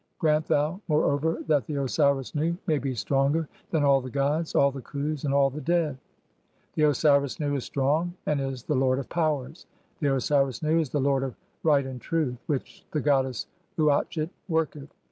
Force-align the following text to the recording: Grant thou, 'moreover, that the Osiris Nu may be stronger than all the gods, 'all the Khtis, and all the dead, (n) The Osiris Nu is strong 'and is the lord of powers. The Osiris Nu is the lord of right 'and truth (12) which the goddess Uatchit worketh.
Grant 0.17 0.47
thou, 0.47 0.81
'moreover, 0.87 1.43
that 1.45 1.67
the 1.67 1.75
Osiris 1.75 2.33
Nu 2.33 2.57
may 2.65 2.79
be 2.79 2.95
stronger 2.95 3.47
than 3.69 3.83
all 3.83 4.01
the 4.01 4.09
gods, 4.09 4.55
'all 4.55 4.71
the 4.71 4.81
Khtis, 4.81 5.25
and 5.25 5.31
all 5.31 5.51
the 5.51 5.61
dead, 5.61 5.89
(n) 5.89 5.99
The 6.73 6.83
Osiris 6.89 7.39
Nu 7.39 7.53
is 7.53 7.65
strong 7.65 8.15
'and 8.25 8.41
is 8.41 8.63
the 8.63 8.73
lord 8.73 8.97
of 8.97 9.09
powers. 9.09 9.67
The 9.99 10.15
Osiris 10.15 10.63
Nu 10.63 10.79
is 10.79 10.89
the 10.89 10.99
lord 10.99 11.21
of 11.21 11.35
right 11.61 11.85
'and 11.85 12.01
truth 12.01 12.37
(12) 12.47 12.47
which 12.47 12.83
the 12.89 12.99
goddess 13.01 13.45
Uatchit 13.77 14.31
worketh. 14.47 14.91